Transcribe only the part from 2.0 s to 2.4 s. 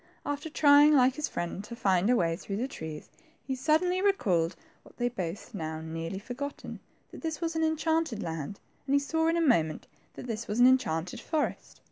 a way